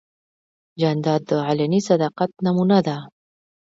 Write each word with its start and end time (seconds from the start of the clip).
جانداد 0.79 1.21
د 1.29 1.31
علني 1.47 1.79
صداقت 1.89 2.31
نمونه 2.45 2.77
ده. 2.87 2.97